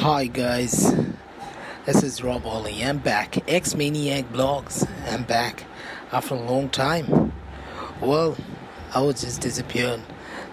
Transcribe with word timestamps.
Hi 0.00 0.26
guys, 0.26 0.94
this 1.86 2.02
is 2.02 2.22
Rob 2.22 2.44
Ollie. 2.44 2.84
I'm 2.84 2.98
back. 2.98 3.50
Ex 3.50 3.74
Maniac 3.74 4.30
Blogs. 4.30 4.86
I'm 5.08 5.24
back 5.24 5.64
after 6.12 6.34
a 6.34 6.38
long 6.38 6.68
time. 6.68 7.32
Well, 8.02 8.36
I 8.94 9.00
was 9.00 9.22
just 9.22 9.40
disappeared, 9.40 10.02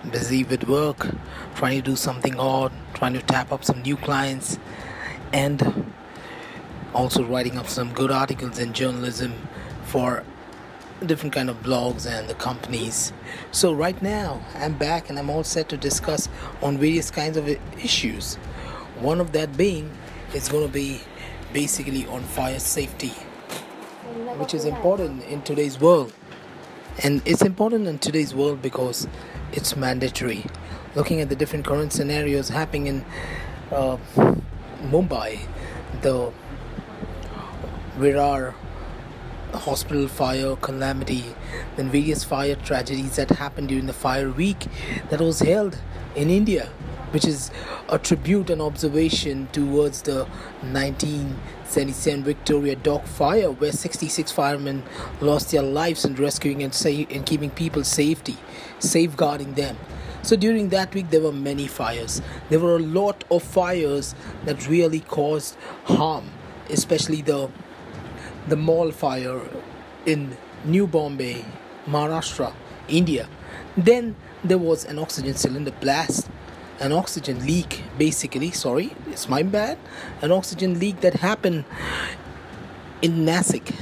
busy 0.09 0.45
with 0.45 0.63
work, 0.69 1.09
trying 1.55 1.75
to 1.75 1.81
do 1.83 1.97
something 1.97 2.39
odd, 2.39 2.71
trying 2.93 3.13
to 3.13 3.21
tap 3.21 3.51
up 3.51 3.65
some 3.65 3.81
new 3.81 3.97
clients, 3.97 4.57
and 5.33 5.91
also 6.93 7.21
writing 7.25 7.57
up 7.57 7.67
some 7.67 7.93
good 7.93 8.11
articles 8.11 8.57
in 8.57 8.71
journalism 8.71 9.33
for 9.83 10.23
different 11.05 11.33
kind 11.35 11.49
of 11.49 11.61
blogs 11.61 12.09
and 12.09 12.29
the 12.29 12.33
companies. 12.35 13.11
So 13.51 13.73
right 13.73 14.01
now 14.01 14.41
I'm 14.55 14.77
back 14.77 15.09
and 15.09 15.19
I'm 15.19 15.29
all 15.29 15.43
set 15.43 15.67
to 15.69 15.77
discuss 15.77 16.29
on 16.61 16.77
various 16.77 17.11
kinds 17.11 17.35
of 17.35 17.49
issues. 17.77 18.37
One 19.03 19.19
of 19.19 19.33
that 19.33 19.57
being 19.57 19.91
is 20.33 20.47
going 20.47 20.65
to 20.65 20.71
be 20.71 21.01
basically 21.51 22.07
on 22.07 22.23
fire 22.23 22.57
safety, 22.57 23.09
which 24.37 24.53
is 24.53 24.63
important 24.63 25.25
in 25.25 25.41
today's 25.41 25.77
world. 25.77 26.13
And 27.03 27.21
it's 27.25 27.41
important 27.41 27.85
in 27.85 27.99
today's 27.99 28.33
world 28.33 28.61
because 28.61 29.05
it's 29.51 29.75
mandatory. 29.75 30.45
Looking 30.95 31.19
at 31.19 31.27
the 31.27 31.35
different 31.35 31.65
current 31.65 31.91
scenarios 31.91 32.47
happening 32.47 32.87
in 32.87 33.05
uh, 33.73 33.97
Mumbai, 34.83 35.47
the 36.01 36.31
Virar 37.97 38.53
hospital 39.53 40.07
fire 40.07 40.55
calamity, 40.55 41.25
then 41.75 41.89
various 41.89 42.23
fire 42.23 42.55
tragedies 42.55 43.17
that 43.17 43.31
happened 43.31 43.67
during 43.67 43.85
the 43.85 43.91
fire 43.93 44.29
week 44.31 44.65
that 45.09 45.19
was 45.19 45.39
held 45.39 45.77
in 46.15 46.29
India, 46.29 46.69
which 47.13 47.25
is 47.25 47.51
a 47.89 47.99
tribute 47.99 48.49
and 48.49 48.59
observation 48.59 49.47
towards 49.51 50.01
the 50.01 50.25
1977 50.71 52.23
Victoria 52.23 52.75
Dock 52.75 53.05
fire, 53.05 53.51
where 53.51 53.71
66 53.71 54.31
firemen 54.31 54.81
lost 55.21 55.51
their 55.51 55.61
lives 55.61 56.05
in 56.05 56.15
rescuing 56.15 56.63
and, 56.63 56.73
sa- 56.73 56.89
and 56.89 57.23
keeping 57.23 57.51
people 57.51 57.83
safety, 57.83 58.37
safeguarding 58.79 59.53
them. 59.53 59.77
So 60.23 60.35
during 60.35 60.69
that 60.69 60.93
week, 60.95 61.11
there 61.11 61.21
were 61.21 61.31
many 61.31 61.67
fires. 61.67 62.21
There 62.49 62.59
were 62.59 62.77
a 62.77 62.79
lot 62.79 63.23
of 63.29 63.43
fires 63.43 64.15
that 64.45 64.67
really 64.67 65.01
caused 65.01 65.55
harm, 65.85 66.31
especially 66.69 67.21
the 67.21 67.49
the 68.47 68.55
mall 68.57 68.91
fire 68.91 69.39
in 70.05 70.35
New 70.65 70.87
Bombay, 70.87 71.45
Maharashtra, 71.87 72.53
India. 72.87 73.29
Then 73.77 74.15
there 74.43 74.57
was 74.57 74.83
an 74.85 74.99
oxygen 74.99 75.35
cylinder 75.35 75.71
blast, 75.71 76.29
an 76.79 76.91
oxygen 76.91 77.45
leak, 77.45 77.83
basically. 77.97 78.51
Sorry, 78.51 78.95
it's 79.07 79.29
my 79.29 79.43
bad. 79.43 79.77
An 80.21 80.31
oxygen 80.31 80.79
leak 80.79 81.01
that 81.01 81.15
happened 81.15 81.65
in 83.01 83.25
Nasik, 83.25 83.75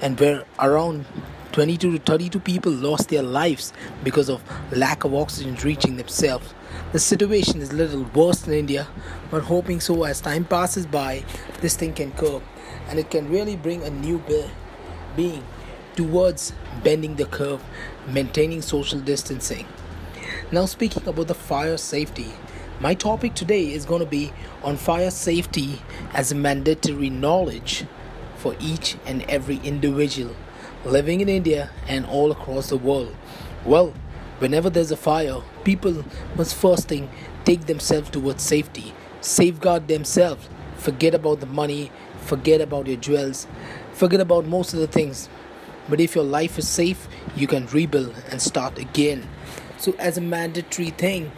and 0.00 0.18
where 0.18 0.44
around 0.58 1.06
22 1.52 1.92
to 1.92 1.98
32 1.98 2.40
people 2.40 2.70
lost 2.70 3.08
their 3.08 3.22
lives 3.22 3.72
because 4.04 4.28
of 4.28 4.42
lack 4.70 5.04
of 5.04 5.14
oxygen 5.14 5.56
reaching 5.64 5.96
themselves. 5.96 6.54
The 6.92 6.98
situation 6.98 7.60
is 7.60 7.70
a 7.70 7.74
little 7.74 8.04
worse 8.14 8.46
in 8.46 8.52
India, 8.52 8.86
but 9.30 9.42
hoping 9.42 9.80
so 9.80 10.04
as 10.04 10.20
time 10.20 10.44
passes 10.44 10.86
by, 10.86 11.24
this 11.60 11.76
thing 11.76 11.94
can 11.94 12.12
curb 12.12 12.42
and 12.88 12.98
it 12.98 13.10
can 13.10 13.28
really 13.28 13.56
bring 13.56 13.82
a 13.82 13.90
new 13.90 14.18
be- 14.20 14.50
being 15.16 15.44
towards 15.96 16.52
bending 16.84 17.16
the 17.16 17.26
curve, 17.26 17.62
maintaining 18.06 18.62
social 18.62 19.00
distancing. 19.00 19.66
Now, 20.50 20.64
speaking 20.64 21.06
about 21.06 21.28
the 21.28 21.34
fire 21.34 21.76
safety, 21.76 22.32
my 22.80 22.94
topic 22.94 23.34
today 23.34 23.70
is 23.70 23.84
going 23.84 24.00
to 24.00 24.06
be 24.06 24.32
on 24.62 24.78
fire 24.78 25.10
safety 25.10 25.82
as 26.14 26.32
a 26.32 26.34
mandatory 26.34 27.10
knowledge 27.10 27.84
for 28.36 28.56
each 28.58 28.96
and 29.04 29.22
every 29.24 29.56
individual 29.58 30.34
living 30.86 31.20
in 31.20 31.28
India 31.28 31.70
and 31.86 32.06
all 32.06 32.32
across 32.32 32.70
the 32.70 32.78
world. 32.78 33.14
Well, 33.66 33.92
whenever 34.38 34.70
there's 34.70 34.90
a 34.90 34.96
fire, 34.96 35.42
people 35.64 36.02
must 36.34 36.54
first 36.54 36.88
thing 36.88 37.10
take 37.44 37.66
themselves 37.66 38.08
towards 38.08 38.42
safety, 38.42 38.94
safeguard 39.20 39.86
themselves, 39.86 40.48
forget 40.78 41.14
about 41.14 41.40
the 41.40 41.46
money, 41.46 41.92
forget 42.20 42.62
about 42.62 42.86
your 42.86 42.96
jewels, 42.96 43.46
forget 43.92 44.20
about 44.20 44.46
most 44.46 44.72
of 44.72 44.80
the 44.80 44.86
things. 44.86 45.28
But 45.90 46.00
if 46.00 46.14
your 46.14 46.24
life 46.24 46.58
is 46.58 46.66
safe, 46.66 47.06
you 47.36 47.46
can 47.46 47.66
rebuild 47.66 48.14
and 48.30 48.40
start 48.40 48.78
again. 48.78 49.28
So, 49.78 49.94
as 49.98 50.18
a 50.18 50.20
mandatory 50.20 50.90
thing, 50.90 51.32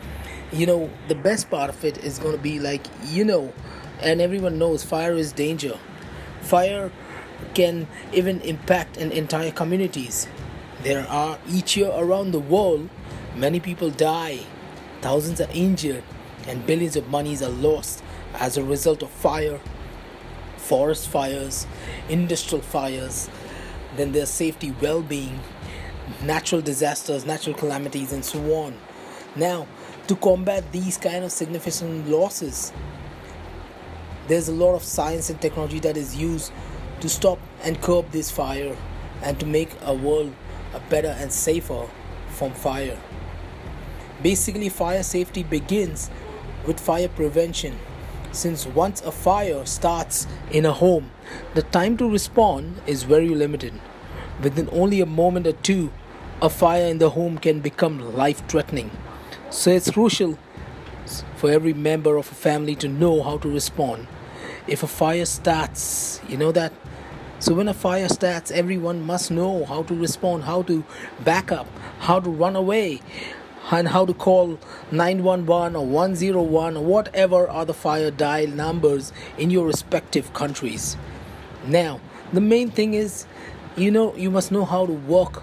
you 0.53 0.67
know, 0.67 0.91
the 1.09 1.15
best 1.15 1.51
part 1.51 1.71
of 1.71 1.85
it 1.85 1.99
is 1.99 2.19
going 2.19 2.37
to 2.37 2.43
be 2.43 2.59
like, 2.59 2.87
you 3.07 3.25
know, 3.25 3.53
and 4.01 4.21
everyone 4.21 4.59
knows 4.59 4.83
fire 4.83 5.15
is 5.15 5.33
danger. 5.33 5.79
Fire 6.41 6.91
can 7.55 7.87
even 8.13 8.41
impact 8.41 8.97
an 8.97 9.13
entire 9.13 9.51
communities. 9.51 10.27
There 10.83 11.07
are 11.09 11.39
each 11.49 11.77
year 11.77 11.91
around 11.95 12.33
the 12.33 12.41
world, 12.41 12.89
many 13.37 13.61
people 13.61 13.91
die, 13.91 14.41
thousands 15.03 15.41
are 15.41 15.51
injured, 15.53 16.03
and 16.49 16.67
billions 16.67 16.97
of 16.97 17.09
monies 17.09 17.43
are 17.43 17.51
lost 17.51 18.03
as 18.35 18.57
a 18.57 18.65
result 18.65 19.03
of 19.03 19.11
fire 19.11 19.61
forest 20.71 21.09
fires, 21.09 21.67
industrial 22.09 22.63
fires, 22.63 23.29
then 23.97 24.13
there's 24.13 24.29
safety, 24.29 24.73
well 24.81 25.03
being, 25.03 25.41
natural 26.23 26.61
disasters, 26.61 27.25
natural 27.25 27.55
calamities, 27.55 28.13
and 28.13 28.25
so 28.25 28.41
on. 28.55 28.77
Now, 29.37 29.67
to 30.09 30.17
combat 30.17 30.71
these 30.73 30.97
kind 30.97 31.25
of 31.25 31.33
significant 31.33 32.09
losses, 32.09 32.73
there's 34.29 34.49
a 34.49 34.53
lot 34.53 34.75
of 34.75 34.83
science 34.83 35.31
and 35.31 35.41
technology 35.41 35.81
that 35.81 35.97
is 35.97 36.17
used 36.17 36.53
to 37.01 37.09
stop 37.09 37.39
and 37.63 37.81
curb 37.81 38.11
this 38.11 38.31
fire 38.31 38.77
and 39.23 39.39
to 39.41 39.47
make 39.47 39.71
a 39.83 39.95
world 39.95 40.35
a 40.75 40.81
better 40.91 41.15
and 41.19 41.33
safer 41.33 41.89
from 42.29 42.53
fire. 42.53 42.99
Basically, 44.23 44.69
fire 44.69 45.03
safety 45.03 45.43
begins 45.43 46.11
with 46.67 46.79
fire 46.79 47.09
prevention 47.09 47.79
since 48.33 48.65
once 48.65 49.01
a 49.03 49.11
fire 49.11 49.67
starts 49.67 50.27
in 50.53 50.65
a 50.65 50.73
home, 50.73 51.11
the 51.55 51.63
time 51.63 51.97
to 51.97 52.09
respond 52.09 52.81
is 52.87 53.03
very 53.03 53.31
limited. 53.31 53.75
Within 54.43 54.69
only 54.73 55.01
a 55.01 55.07
moment 55.07 55.47
or 55.47 55.53
two, 55.53 55.93
a 56.43 56.49
fire 56.49 56.87
in 56.87 56.99
the 56.99 57.11
home 57.11 57.37
can 57.37 57.61
become 57.61 58.15
life 58.15 58.43
threatening. 58.49 58.91
So 59.51 59.71
it's 59.71 59.91
crucial 59.91 60.39
for 61.37 61.51
every 61.51 61.75
member 61.75 62.17
of 62.17 62.31
a 62.31 62.35
family 62.35 62.75
to 62.77 62.89
know 62.89 63.23
how 63.23 63.37
to 63.39 63.49
respond. 63.53 64.09
If 64.67 64.83
a 64.83 64.87
fire 64.87 65.27
starts, 65.27 66.21
you 66.29 66.39
know 66.39 66.51
that. 66.53 66.73
So 67.41 67.55
when 67.55 67.69
a 67.69 67.75
fire 67.75 68.09
starts, 68.09 68.51
everyone 68.51 69.05
must 69.05 69.31
know 69.31 69.67
how 69.67 69.83
to 69.85 69.95
respond, 69.95 70.45
how 70.45 70.63
to 70.63 70.83
back 71.25 71.53
up, 71.53 71.67
how 71.99 72.21
to 72.21 72.31
run 72.31 72.57
away, 72.57 73.01
and 73.71 73.89
how 73.89 74.07
to 74.07 74.15
call 74.15 74.59
911 74.91 75.77
or 75.77 75.87
101 75.87 76.77
or 76.77 76.85
whatever 76.85 77.49
are 77.49 77.67
the 77.67 77.75
fire 77.75 78.11
dial 78.11 78.49
numbers 78.49 79.13
in 79.37 79.51
your 79.51 79.67
respective 79.67 80.33
countries. 80.33 80.97
Now, 81.67 82.01
the 82.33 82.41
main 82.41 82.71
thing 82.71 82.95
is, 82.95 83.27
you 83.77 83.91
know, 83.91 84.15
you 84.17 84.31
must 84.31 84.51
know 84.51 84.65
how 84.65 84.87
to 84.87 84.93
work 84.93 85.43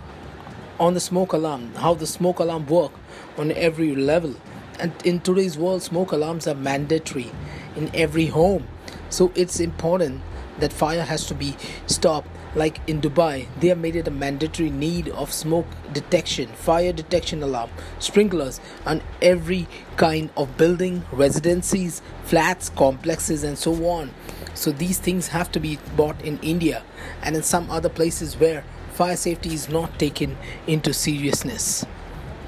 on 0.79 0.93
the 0.93 0.99
smoke 0.99 1.33
alarm, 1.33 1.73
how 1.75 1.93
the 1.93 2.07
smoke 2.07 2.39
alarm 2.39 2.65
work 2.67 2.91
on 3.37 3.51
every 3.51 3.95
level. 3.95 4.35
And 4.79 4.93
in 5.03 5.19
today's 5.21 5.57
world, 5.57 5.81
smoke 5.81 6.11
alarms 6.11 6.47
are 6.47 6.55
mandatory 6.55 7.31
in 7.75 7.89
every 7.95 8.27
home. 8.27 8.67
So 9.09 9.31
it's 9.35 9.59
important 9.59 10.21
that 10.59 10.73
fire 10.73 11.03
has 11.03 11.25
to 11.27 11.33
be 11.33 11.55
stopped 11.85 12.29
like 12.57 12.81
in 12.87 13.01
Dubai, 13.01 13.47
they 13.59 13.67
have 13.67 13.77
made 13.77 13.95
it 13.95 14.07
a 14.07 14.11
mandatory 14.11 14.71
need 14.71 15.09
of 15.09 15.31
smoke 15.31 15.67
detection, 15.93 16.47
fire 16.47 16.91
detection 16.91 17.43
alarm, 17.43 17.69
sprinklers 17.99 18.59
on 18.83 19.03
every 19.21 19.67
kind 19.95 20.31
of 20.35 20.57
building, 20.57 21.03
residencies, 21.11 22.01
flats, 22.23 22.69
complexes, 22.69 23.43
and 23.43 23.59
so 23.59 23.85
on. 23.85 24.11
So 24.55 24.71
these 24.71 24.97
things 24.97 25.27
have 25.27 25.51
to 25.51 25.59
be 25.59 25.77
bought 25.95 26.19
in 26.21 26.39
India 26.39 26.81
and 27.21 27.35
in 27.35 27.43
some 27.43 27.69
other 27.69 27.89
places 27.89 28.39
where 28.39 28.63
fire 28.97 29.15
safety 29.15 29.53
is 29.53 29.69
not 29.69 29.99
taken 29.99 30.35
into 30.65 30.91
seriousness. 30.91 31.85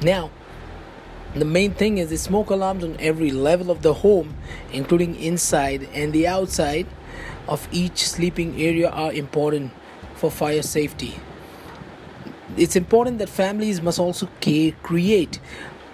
Now, 0.01 0.31
the 1.35 1.45
main 1.45 1.75
thing 1.75 1.99
is 1.99 2.09
the 2.09 2.17
smoke 2.17 2.49
alarms 2.49 2.83
on 2.83 2.97
every 2.99 3.29
level 3.29 3.69
of 3.69 3.83
the 3.83 3.93
home, 3.93 4.33
including 4.73 5.13
inside 5.13 5.87
and 5.93 6.11
the 6.11 6.25
outside 6.25 6.87
of 7.47 7.67
each 7.71 8.09
sleeping 8.09 8.59
area, 8.59 8.89
are 8.89 9.13
important 9.13 9.71
for 10.15 10.31
fire 10.31 10.63
safety. 10.63 11.19
It's 12.57 12.75
important 12.75 13.19
that 13.19 13.29
families 13.29 13.79
must 13.79 13.99
also 13.99 14.27
create 14.81 15.39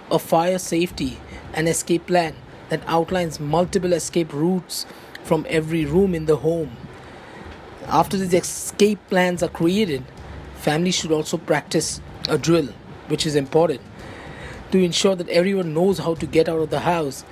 a 0.09 0.17
fire 0.17 0.57
safety 0.57 1.17
and 1.53 1.67
escape 1.67 2.07
plan 2.07 2.33
that 2.69 2.81
outlines 2.87 3.41
multiple 3.41 3.91
escape 3.91 4.31
routes 4.31 4.85
from 5.21 5.45
every 5.49 5.83
room 5.83 6.15
in 6.15 6.27
the 6.27 6.37
home. 6.37 6.77
After 7.87 8.15
these 8.15 8.33
escape 8.33 8.99
plans 9.09 9.43
are 9.43 9.49
created, 9.49 10.05
families 10.65 10.95
should 10.95 11.11
also 11.11 11.37
practice 11.37 12.01
a 12.27 12.39
drill, 12.39 12.65
which 13.07 13.27
is 13.27 13.35
important, 13.35 13.79
to 14.71 14.79
ensure 14.83 15.15
that 15.15 15.29
everyone 15.29 15.75
knows 15.75 15.99
how 15.99 16.15
to 16.15 16.25
get 16.25 16.49
out 16.49 16.57
of 16.57 16.71
the 16.71 16.79
house 16.79 17.23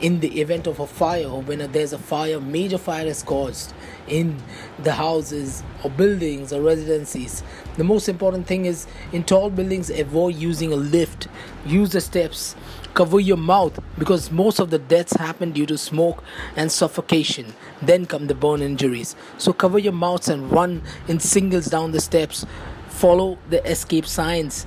in 0.00 0.20
the 0.20 0.40
event 0.40 0.68
of 0.68 0.78
a 0.78 0.86
fire 0.86 1.26
or 1.26 1.42
when 1.42 1.58
there's 1.72 1.92
a 1.92 1.98
fire, 1.98 2.38
major 2.38 2.78
fire 2.78 3.06
is 3.06 3.24
caused 3.24 3.74
in 4.06 4.40
the 4.84 4.92
houses 4.92 5.64
or 5.82 5.90
buildings 5.90 6.52
or 6.52 6.60
residencies. 6.60 7.42
The 7.76 7.82
most 7.82 8.08
important 8.08 8.46
thing 8.46 8.66
is 8.66 8.86
in 9.10 9.24
tall 9.24 9.50
buildings, 9.50 9.90
avoid 9.90 10.36
using 10.36 10.72
a 10.72 10.76
lift, 10.76 11.26
use 11.64 11.90
the 11.90 12.00
steps, 12.00 12.54
cover 12.94 13.18
your 13.18 13.36
mouth 13.36 13.78
because 13.98 14.30
most 14.30 14.58
of 14.58 14.70
the 14.70 14.78
deaths 14.78 15.14
happen 15.14 15.52
due 15.52 15.66
to 15.66 15.76
smoke 15.76 16.22
and 16.56 16.70
suffocation. 16.70 17.52
Then 17.82 18.06
come 18.06 18.26
the 18.26 18.34
burn 18.34 18.62
injuries. 18.62 19.16
So 19.38 19.52
cover 19.52 19.78
your 19.78 19.92
mouths 19.92 20.28
and 20.28 20.52
run 20.52 20.82
in 21.08 21.20
singles 21.20 21.66
down 21.66 21.92
the 21.92 22.00
steps. 22.00 22.46
Follow 22.96 23.38
the 23.48 23.64
escape 23.70 24.06
signs. 24.06 24.66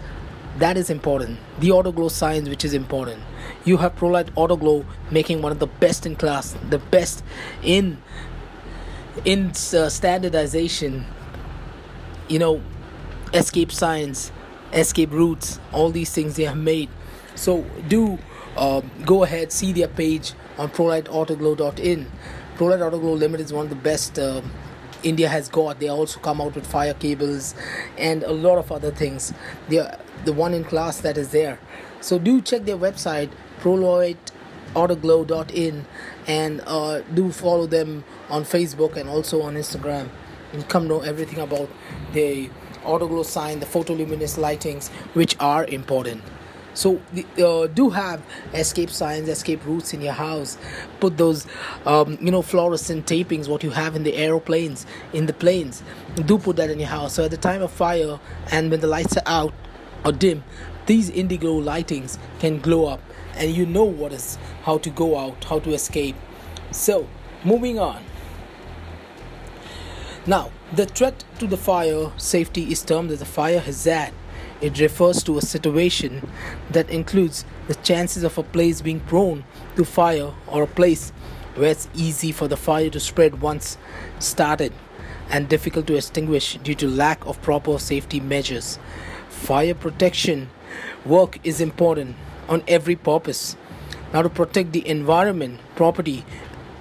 That 0.57 0.77
is 0.77 0.89
important. 0.89 1.39
The 1.59 1.71
auto 1.71 1.91
glow 1.91 2.09
signs, 2.09 2.49
which 2.49 2.65
is 2.65 2.73
important 2.73 3.21
you 3.65 3.77
have 3.77 3.95
ProLite 3.95 4.29
Auto 4.35 4.55
Glow 4.55 4.85
making 5.11 5.41
one 5.41 5.51
of 5.51 5.59
the 5.59 5.67
best 5.67 6.05
in 6.05 6.15
class, 6.15 6.55
the 6.69 6.79
best 6.79 7.23
in 7.63 8.01
in 9.25 9.49
uh, 9.49 9.89
standardization. 9.89 11.05
You 12.27 12.39
know, 12.39 12.61
escape 13.33 13.71
signs, 13.71 14.31
escape 14.71 15.11
routes, 15.11 15.59
all 15.71 15.89
these 15.89 16.11
things 16.11 16.35
they 16.35 16.43
have 16.43 16.57
made. 16.57 16.89
So 17.35 17.65
do 17.87 18.19
uh, 18.55 18.81
go 19.05 19.23
ahead, 19.23 19.51
see 19.51 19.73
their 19.73 19.87
page 19.87 20.33
on 20.57 20.69
ProLiteAutoglow.in. 20.69 22.07
ProLite 22.57 22.91
Autoglow 22.91 23.17
Limited 23.17 23.45
is 23.45 23.53
one 23.53 23.65
of 23.65 23.69
the 23.69 23.75
best. 23.75 24.19
Uh, 24.19 24.41
India 25.03 25.29
has 25.29 25.49
got. 25.49 25.79
They 25.79 25.89
also 25.89 26.19
come 26.19 26.41
out 26.41 26.55
with 26.55 26.65
fire 26.67 26.93
cables 26.93 27.55
and 27.97 28.23
a 28.23 28.31
lot 28.31 28.57
of 28.57 28.71
other 28.71 28.91
things. 28.91 29.33
They 29.67 29.79
are 29.79 29.97
the 30.25 30.33
one 30.33 30.53
in 30.53 30.63
class 30.63 31.01
that 31.01 31.17
is 31.17 31.31
there. 31.31 31.59
So 32.01 32.19
do 32.19 32.41
check 32.41 32.65
their 32.65 32.77
website 32.77 33.29
proliteautoglow.in 33.61 35.85
and 36.27 36.61
uh, 36.65 37.01
do 37.13 37.31
follow 37.31 37.65
them 37.65 38.03
on 38.29 38.43
Facebook 38.43 38.95
and 38.95 39.09
also 39.09 39.41
on 39.41 39.55
Instagram 39.55 40.09
and 40.53 40.67
come 40.67 40.87
know 40.87 40.99
everything 41.01 41.39
about 41.39 41.69
the 42.13 42.49
autoglow 42.83 43.25
sign, 43.25 43.59
the 43.59 43.65
photoluminescent 43.65 44.39
lightings, 44.39 44.89
which 45.13 45.35
are 45.39 45.65
important. 45.65 46.23
So 46.73 47.01
uh, 47.43 47.67
do 47.67 47.89
have 47.89 48.21
escape 48.53 48.89
signs, 48.89 49.27
escape 49.27 49.65
routes 49.65 49.93
in 49.93 50.01
your 50.01 50.13
house. 50.13 50.57
Put 50.99 51.17
those, 51.17 51.45
um, 51.85 52.17
you 52.21 52.31
know, 52.31 52.41
fluorescent 52.41 53.05
tapings, 53.05 53.47
what 53.47 53.63
you 53.63 53.71
have 53.71 53.95
in 53.95 54.03
the 54.03 54.15
aeroplanes, 54.15 54.85
in 55.13 55.25
the 55.25 55.33
planes. 55.33 55.83
Do 56.15 56.37
put 56.37 56.55
that 56.57 56.69
in 56.69 56.79
your 56.79 56.89
house. 56.89 57.13
So 57.13 57.25
at 57.25 57.31
the 57.31 57.37
time 57.37 57.61
of 57.61 57.71
fire 57.71 58.19
and 58.51 58.71
when 58.71 58.79
the 58.79 58.87
lights 58.87 59.17
are 59.17 59.23
out 59.25 59.53
or 60.05 60.11
dim, 60.11 60.43
these 60.85 61.09
indigo 61.09 61.59
lightings 61.61 62.17
can 62.39 62.59
glow 62.59 62.85
up 62.85 63.01
and 63.35 63.51
you 63.51 63.65
know 63.65 63.83
what 63.83 64.11
is 64.11 64.37
how 64.63 64.77
to 64.79 64.89
go 64.89 65.17
out, 65.17 65.43
how 65.43 65.59
to 65.59 65.73
escape. 65.73 66.15
So, 66.71 67.07
moving 67.43 67.79
on. 67.79 68.03
Now, 70.25 70.51
the 70.73 70.85
threat 70.85 71.23
to 71.39 71.47
the 71.47 71.57
fire 71.57 72.11
safety 72.17 72.71
is 72.71 72.83
termed 72.83 73.11
as 73.11 73.21
a 73.21 73.25
fire 73.25 73.59
hazard. 73.59 74.11
It 74.61 74.79
refers 74.79 75.23
to 75.23 75.37
a 75.37 75.41
situation 75.41 76.29
that 76.71 76.89
includes 76.89 77.45
the 77.67 77.75
chances 77.75 78.23
of 78.23 78.37
a 78.37 78.43
place 78.43 78.81
being 78.81 78.99
prone 78.99 79.45
to 79.75 79.85
fire 79.85 80.33
or 80.47 80.63
a 80.63 80.67
place 80.67 81.11
where 81.55 81.71
it's 81.71 81.87
easy 81.95 82.31
for 82.31 82.47
the 82.47 82.57
fire 82.57 82.89
to 82.89 82.99
spread 82.99 83.41
once 83.41 83.77
started 84.19 84.73
and 85.29 85.47
difficult 85.47 85.87
to 85.87 85.95
extinguish 85.95 86.57
due 86.63 86.75
to 86.75 86.87
lack 86.87 87.25
of 87.25 87.41
proper 87.41 87.77
safety 87.79 88.19
measures. 88.19 88.79
Fire 89.29 89.73
protection 89.73 90.49
work 91.05 91.39
is 91.43 91.61
important 91.61 92.15
on 92.47 92.63
every 92.67 92.95
purpose. 92.95 93.55
Now, 94.13 94.23
to 94.23 94.29
protect 94.29 94.71
the 94.71 94.87
environment, 94.87 95.59
property, 95.75 96.25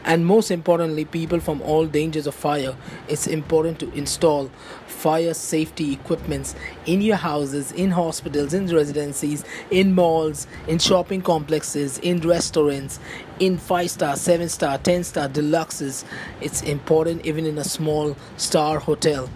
and 0.09 0.25
most 0.25 0.51
importantly, 0.51 1.05
people 1.05 1.39
from 1.39 1.61
all 1.61 1.85
dangers 1.85 2.27
of 2.27 2.35
fire, 2.35 2.75
it's 3.09 3.27
important 3.27 3.79
to 3.81 3.93
install 3.93 4.51
fire 4.87 5.35
safety 5.35 5.93
equipments 5.93 6.55
in 6.87 7.03
your 7.03 7.17
houses, 7.17 7.73
in 7.73 7.91
hospitals, 7.91 8.55
in 8.55 8.69
residencies, 8.69 9.45
in 9.71 9.95
malls, 9.95 10.47
in 10.67 10.79
shopping 10.79 11.21
complexes, 11.21 11.99
in 11.99 12.21
restaurants, 12.21 12.99
in 13.39 13.59
5 13.59 13.91
star, 13.91 14.17
7 14.17 14.49
star, 14.49 14.79
10 14.79 15.05
star 15.05 15.29
deluxes. 15.29 16.07
It's 16.41 16.63
important 16.63 17.27
even 17.27 17.45
in 17.45 17.59
a 17.59 17.65
small 17.65 18.17
star 18.39 18.79
hotel. 18.79 19.29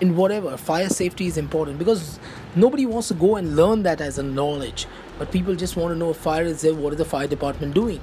In 0.00 0.14
whatever, 0.14 0.56
fire 0.56 0.88
safety 0.88 1.26
is 1.26 1.36
important 1.36 1.80
because 1.80 2.20
nobody 2.54 2.86
wants 2.86 3.08
to 3.08 3.14
go 3.14 3.34
and 3.34 3.56
learn 3.56 3.82
that 3.82 4.00
as 4.00 4.18
a 4.18 4.22
knowledge 4.22 4.86
but 5.20 5.30
people 5.30 5.54
just 5.54 5.76
want 5.76 5.92
to 5.92 5.98
know 5.98 6.10
if 6.10 6.16
fire 6.16 6.44
is 6.44 6.62
there 6.62 6.74
what 6.74 6.94
is 6.94 6.98
the 6.98 7.04
fire 7.04 7.26
department 7.26 7.74
doing? 7.74 8.00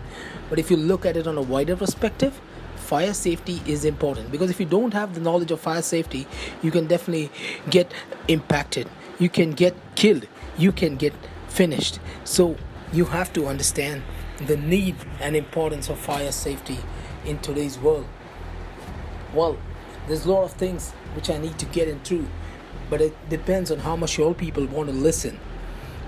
But 0.51 0.59
if 0.59 0.69
you 0.69 0.77
look 0.77 1.03
at 1.03 1.17
it 1.17 1.25
on 1.25 1.35
a 1.35 1.41
wider 1.41 1.75
perspective 1.75 2.39
fire 2.75 3.13
safety 3.13 3.61
is 3.65 3.83
important. 3.83 4.31
Because 4.31 4.51
if 4.51 4.59
you 4.59 4.67
don't 4.67 4.93
have 4.93 5.15
the 5.15 5.19
knowledge 5.19 5.49
of 5.51 5.59
fire 5.59 5.81
safety 5.81 6.27
you 6.61 6.69
can 6.69 6.85
definitely 6.85 7.31
get 7.71 7.91
impacted. 8.27 8.87
You 9.17 9.29
can 9.29 9.51
get 9.51 9.75
killed. 9.95 10.27
You 10.59 10.71
can 10.71 10.95
get 10.95 11.13
finished. 11.47 11.99
So 12.23 12.55
you 12.93 13.05
have 13.05 13.33
to 13.33 13.47
understand 13.47 14.03
the 14.45 14.55
need 14.55 14.95
and 15.19 15.35
importance 15.35 15.89
of 15.89 15.97
fire 15.97 16.31
safety 16.31 16.77
in 17.25 17.39
today's 17.39 17.79
world. 17.79 18.05
Well 19.33 19.57
there's 20.07 20.25
a 20.25 20.31
lot 20.31 20.43
of 20.43 20.53
things 20.53 20.91
which 21.15 21.29
i 21.29 21.37
need 21.37 21.57
to 21.59 21.65
get 21.65 21.87
into 21.87 22.27
but 22.89 23.01
it 23.01 23.29
depends 23.29 23.69
on 23.69 23.79
how 23.79 23.95
much 23.95 24.17
all 24.19 24.33
people 24.33 24.65
want 24.67 24.87
to 24.87 24.95
listen 24.95 25.37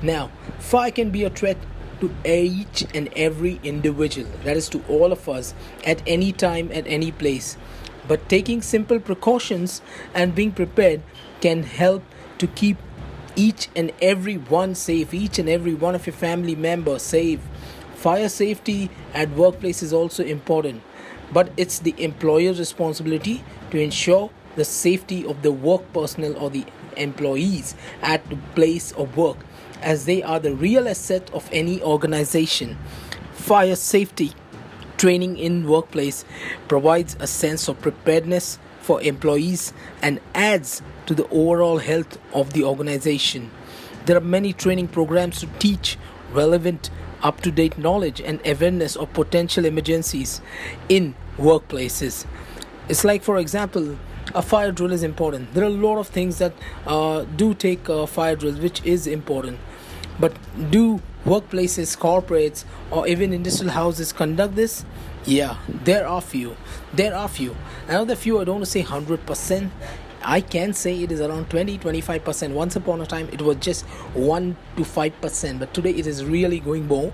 now, 0.01 0.31
fire 0.60 0.92
can 0.92 1.10
be 1.10 1.24
a 1.24 1.30
threat 1.30 1.57
to 2.00 2.13
each 2.25 2.86
and 2.94 3.10
every 3.16 3.60
individual, 3.63 4.30
that 4.44 4.56
is, 4.56 4.69
to 4.69 4.84
all 4.88 5.12
of 5.12 5.28
us, 5.28 5.54
at 5.86 6.01
any 6.07 6.31
time, 6.31 6.72
at 6.72 6.88
any 6.88 7.12
place. 7.12 7.57
But 8.07 8.30
taking 8.30 8.62
simple 8.62 9.00
precautions 9.00 9.81
and 10.13 10.34
being 10.34 10.51
prepared 10.51 11.01
can 11.42 11.63
help 11.63 12.04
to 12.38 12.48
keep 12.48 12.78
each 13.36 13.68
and 13.75 13.92
every 14.01 14.38
one 14.38 14.75
safe, 14.75 15.13
each 15.13 15.38
and 15.40 15.50
every 15.50 15.74
one 15.74 15.96
of 15.96 16.07
your 16.07 16.16
family 16.16 16.56
members 16.56 17.01
safe. 17.01 17.42
Fire 17.96 18.30
safety 18.30 18.90
at 19.13 19.30
workplace 19.31 19.84
is 19.84 19.92
also 19.92 20.24
important, 20.24 20.81
but 21.34 21.51
it's 21.57 21.80
the 21.80 21.94
employer's 22.01 22.57
responsibility 22.57 23.44
to 23.72 23.80
ensure 23.80 24.31
the 24.56 24.66
safety 24.66 25.25
of 25.25 25.42
the 25.42 25.51
work 25.51 25.81
personnel 25.94 26.36
or 26.38 26.50
the 26.50 26.66
employees 26.98 27.75
at 28.01 28.28
the 28.30 28.38
place 28.56 28.92
of 28.94 29.16
work 29.16 29.38
as 29.81 30.05
they 30.05 30.23
are 30.23 30.39
the 30.39 30.53
real 30.53 30.87
asset 30.87 31.29
of 31.33 31.49
any 31.51 31.81
organization. 31.81 32.77
Fire 33.33 33.75
safety 33.75 34.33
training 34.98 35.38
in 35.38 35.67
workplace 35.67 36.25
provides 36.67 37.15
a 37.19 37.27
sense 37.27 37.67
of 37.67 37.79
preparedness 37.81 38.59
for 38.81 39.01
employees 39.01 39.74
and 40.01 40.19
adds 40.36 40.81
to 41.05 41.13
the 41.13 41.27
overall 41.29 41.77
health 41.77 42.17
of 42.33 42.53
the 42.53 42.63
organization. 42.63 43.50
There 44.05 44.17
are 44.17 44.21
many 44.21 44.53
training 44.53 44.89
programs 44.89 45.39
to 45.39 45.48
teach 45.59 45.98
relevant 46.31 46.89
up 47.21 47.41
to 47.41 47.51
date 47.51 47.77
knowledge 47.77 48.21
and 48.21 48.39
awareness 48.45 48.95
of 48.95 49.12
potential 49.13 49.65
emergencies 49.65 50.41
in 50.88 51.15
workplaces. 51.38 52.25
It's 52.88 53.03
like, 53.03 53.24
for 53.24 53.38
example, 53.38 53.98
a 54.33 54.41
fire 54.41 54.71
drill 54.71 54.91
is 54.91 55.03
important. 55.03 55.53
There 55.53 55.63
are 55.63 55.67
a 55.67 55.69
lot 55.88 55.98
of 55.98 56.07
things 56.07 56.38
that 56.38 56.53
uh, 56.86 57.25
do 57.36 57.53
take 57.53 57.89
uh, 57.89 58.05
fire 58.05 58.36
drills, 58.36 58.59
which 58.59 58.83
is 58.83 59.07
important. 59.07 59.59
But 60.19 60.33
do 60.71 61.01
workplaces, 61.25 61.97
corporates, 61.97 62.65
or 62.91 63.07
even 63.07 63.33
industrial 63.33 63.71
houses 63.71 64.11
conduct 64.11 64.55
this? 64.55 64.85
Yeah, 65.25 65.57
there 65.67 66.07
are 66.07 66.21
few. 66.21 66.55
There 66.93 67.15
are 67.15 67.27
few. 67.27 67.55
Another 67.88 68.15
few, 68.15 68.39
I 68.39 68.43
don't 68.43 68.55
want 68.55 68.65
to 68.65 68.71
say 68.71 68.83
100%. 68.83 69.69
I 70.21 70.41
can 70.41 70.73
say 70.73 71.01
it 71.01 71.11
is 71.11 71.21
around 71.21 71.49
20 71.49 71.77
25%. 71.77 72.53
Once 72.53 72.75
upon 72.75 72.99
a 73.01 73.05
time, 73.05 73.29
it 73.31 73.41
was 73.41 73.57
just 73.57 73.85
1 74.13 74.57
to 74.75 74.81
5%, 74.81 75.59
but 75.59 75.73
today 75.73 75.91
it 75.91 76.05
is 76.05 76.25
really 76.25 76.59
going 76.59 76.88
more 76.88 77.13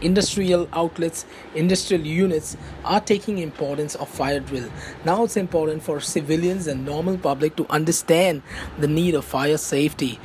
industrial 0.00 0.68
outlets 0.72 1.26
industrial 1.54 2.04
units 2.04 2.56
are 2.84 3.00
taking 3.00 3.38
importance 3.38 3.96
of 3.96 4.08
fire 4.08 4.38
drill 4.38 4.70
now 5.04 5.24
it's 5.24 5.36
important 5.36 5.82
for 5.82 6.00
civilians 6.00 6.66
and 6.66 6.84
normal 6.84 7.18
public 7.18 7.56
to 7.56 7.66
understand 7.68 8.42
the 8.78 8.86
need 8.86 9.14
of 9.14 9.24
fire 9.24 9.56
safety 9.56 10.20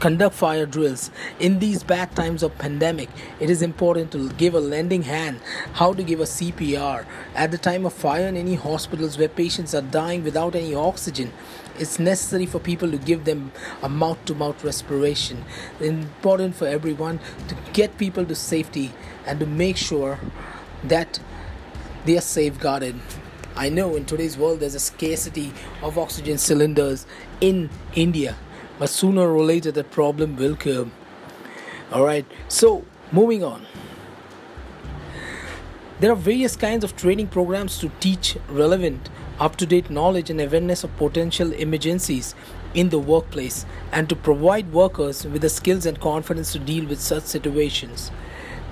conduct 0.00 0.34
fire 0.34 0.66
drills. 0.66 1.10
In 1.38 1.58
these 1.58 1.82
bad 1.82 2.14
times 2.14 2.42
of 2.42 2.56
pandemic 2.58 3.08
it 3.40 3.50
is 3.50 3.62
important 3.62 4.12
to 4.12 4.30
give 4.32 4.54
a 4.54 4.60
lending 4.60 5.02
hand. 5.02 5.40
How 5.74 5.92
to 5.92 6.02
give 6.02 6.20
a 6.20 6.24
cpr 6.24 7.04
at 7.34 7.50
the 7.50 7.58
time 7.58 7.86
of 7.86 7.92
fire 7.92 8.26
in 8.26 8.36
any 8.36 8.54
hospitals 8.54 9.18
where 9.18 9.28
patients 9.28 9.74
are 9.74 9.82
dying 9.82 10.24
without 10.24 10.54
any 10.54 10.74
oxygen 10.74 11.32
it's 11.78 11.98
necessary 11.98 12.46
for 12.46 12.58
people 12.58 12.90
to 12.90 12.98
give 12.98 13.24
them 13.24 13.52
a 13.82 13.88
mouth 13.88 14.22
to 14.24 14.34
mouth 14.34 14.64
respiration. 14.64 15.44
Important 15.80 16.56
for 16.56 16.66
everyone 16.66 17.20
to 17.48 17.56
get 17.72 17.96
people 17.98 18.24
to 18.26 18.34
safety 18.34 18.92
and 19.26 19.38
to 19.40 19.46
make 19.46 19.76
sure 19.76 20.18
that 20.84 21.20
they 22.04 22.16
are 22.16 22.22
safeguarded. 22.22 22.96
I 23.56 23.68
know 23.68 23.96
in 23.96 24.04
today's 24.04 24.36
world 24.36 24.60
there's 24.60 24.74
a 24.74 24.80
scarcity 24.80 25.52
of 25.82 25.98
oxygen 25.98 26.38
cylinders 26.38 27.06
in 27.40 27.70
India 27.94 28.36
but 28.78 28.88
sooner 28.88 29.34
or 29.34 29.44
later 29.44 29.70
that 29.72 29.90
problem 29.90 30.36
will 30.36 30.56
come. 30.56 30.92
Alright, 31.92 32.26
so 32.48 32.84
moving 33.12 33.42
on. 33.42 33.66
There 36.00 36.12
are 36.12 36.16
various 36.16 36.54
kinds 36.54 36.84
of 36.84 36.94
training 36.96 37.28
programs 37.28 37.78
to 37.78 37.90
teach 37.98 38.36
relevant, 38.48 39.08
up 39.40 39.56
to 39.56 39.66
date 39.66 39.90
knowledge 39.90 40.30
and 40.30 40.40
awareness 40.40 40.84
of 40.84 40.96
potential 40.96 41.52
emergencies 41.52 42.34
in 42.74 42.90
the 42.90 42.98
workplace 42.98 43.66
and 43.90 44.08
to 44.08 44.14
provide 44.14 44.72
workers 44.72 45.24
with 45.24 45.42
the 45.42 45.48
skills 45.48 45.86
and 45.86 45.98
confidence 46.00 46.52
to 46.52 46.58
deal 46.58 46.86
with 46.86 47.00
such 47.00 47.24
situations. 47.24 48.12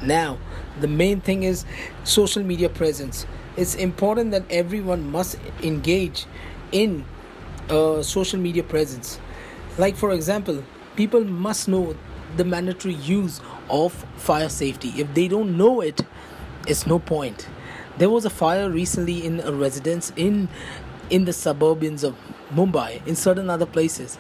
Now, 0.03 0.39
the 0.81 0.89
main 0.89 1.21
thing 1.21 1.43
is 1.43 1.65
social 2.05 2.43
media 2.43 2.69
presence. 2.69 3.27
It's 3.57 3.75
important 3.75 4.31
that 4.33 4.45
everyone 4.51 5.11
must 5.11 5.39
engage 5.63 6.27
in 6.71 7.05
uh, 7.71 8.03
social 8.03 8.39
media 8.39 8.63
presence. 8.63 9.19
Like, 9.79 9.97
for 9.97 10.13
example, 10.13 10.65
people 10.97 11.25
must 11.25 11.69
know 11.69 11.97
the 12.37 12.45
mandatory 12.45 12.95
use 12.95 13.41
of 13.69 13.93
fire 14.17 14.49
safety. 14.49 14.93
If 14.97 15.13
they 15.15 15.29
don't 15.29 15.57
know 15.57 15.81
it, 15.81 16.01
it's 16.67 16.87
no 16.87 16.99
point. 16.99 17.47
There 17.99 18.11
was 18.11 18.25
a 18.25 18.31
fire 18.31 18.71
recently 18.71 19.25
in 19.25 19.41
a 19.41 19.53
residence 19.53 20.13
in 20.17 20.49
in 21.09 21.25
the 21.25 21.33
suburbs 21.33 22.03
of 22.03 22.17
Mumbai, 22.53 23.07
in 23.07 23.15
certain 23.15 23.49
other 23.49 23.67
places. 23.67 24.19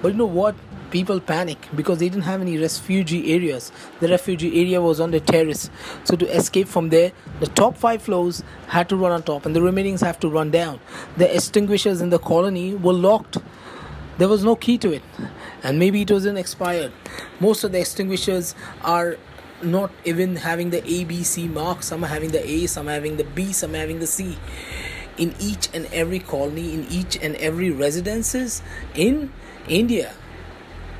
But 0.00 0.12
you 0.12 0.18
know 0.18 0.26
what? 0.26 0.54
People 0.90 1.20
panic 1.20 1.58
because 1.74 1.98
they 1.98 2.08
didn't 2.08 2.24
have 2.24 2.40
any 2.40 2.56
refugee 2.56 3.34
areas. 3.34 3.72
The 4.00 4.08
refugee 4.08 4.60
area 4.60 4.80
was 4.80 5.00
on 5.00 5.10
the 5.10 5.20
terrace. 5.20 5.68
So 6.04 6.16
to 6.16 6.26
escape 6.34 6.68
from 6.68 6.88
there, 6.88 7.12
the 7.40 7.46
top 7.48 7.76
five 7.76 8.00
floors 8.00 8.42
had 8.68 8.88
to 8.88 8.96
run 8.96 9.12
on 9.12 9.22
top 9.22 9.44
and 9.44 9.54
the 9.54 9.60
remainings 9.60 10.00
have 10.00 10.18
to 10.20 10.28
run 10.28 10.50
down. 10.50 10.80
The 11.16 11.34
extinguishers 11.34 12.00
in 12.00 12.10
the 12.10 12.18
colony 12.18 12.74
were 12.74 12.94
locked. 12.94 13.38
There 14.18 14.28
was 14.28 14.44
no 14.44 14.56
key 14.56 14.78
to 14.78 14.92
it. 14.92 15.02
And 15.62 15.78
maybe 15.78 16.02
it 16.02 16.10
wasn't 16.10 16.38
expired. 16.38 16.92
Most 17.40 17.64
of 17.64 17.72
the 17.72 17.80
extinguishers 17.80 18.54
are 18.82 19.16
not 19.62 19.90
even 20.04 20.36
having 20.36 20.70
the 20.70 20.82
ABC 20.82 21.50
mark. 21.50 21.82
Some 21.82 22.04
are 22.04 22.08
having 22.08 22.30
the 22.30 22.46
A, 22.48 22.66
some 22.66 22.88
are 22.88 22.92
having 22.92 23.16
the 23.16 23.24
B, 23.24 23.52
some 23.52 23.74
are 23.74 23.78
having 23.78 24.00
the 24.00 24.06
C 24.06 24.36
in 25.16 25.34
each 25.40 25.68
and 25.74 25.86
every 25.92 26.18
colony, 26.18 26.74
in 26.74 26.86
each 26.88 27.16
and 27.16 27.34
every 27.36 27.70
residences 27.70 28.62
in 28.94 29.32
India. 29.68 30.14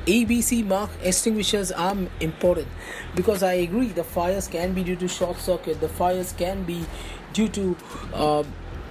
ABC 0.05 0.65
mark 0.65 0.89
extinguishers 1.03 1.71
are 1.71 1.95
important 2.19 2.67
because 3.15 3.43
I 3.43 3.53
agree 3.53 3.87
the 3.87 4.03
fires 4.03 4.47
can 4.47 4.73
be 4.73 4.83
due 4.83 4.95
to 4.95 5.07
short 5.07 5.37
circuit, 5.37 5.81
the 5.81 5.89
fires 5.89 6.33
can 6.37 6.63
be 6.63 6.85
due 7.33 7.47
to 7.49 7.77
uh, 8.13 8.43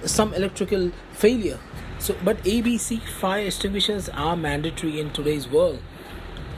some 0.05 0.33
electrical 0.33 0.91
failure. 1.11 1.59
So, 1.99 2.15
but 2.23 2.43
ABC 2.43 3.01
fire 3.01 3.45
extinguishers 3.45 4.09
are 4.09 4.35
mandatory 4.35 4.99
in 4.99 5.11
today's 5.11 5.47
world, 5.47 5.79